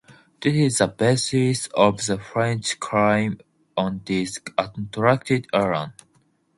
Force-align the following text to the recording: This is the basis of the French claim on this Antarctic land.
This 0.41 0.55
is 0.55 0.77
the 0.79 0.87
basis 0.87 1.67
of 1.75 2.03
the 2.03 2.17
French 2.17 2.79
claim 2.79 3.37
on 3.77 4.01
this 4.07 4.39
Antarctic 4.57 5.45
land. 5.53 5.93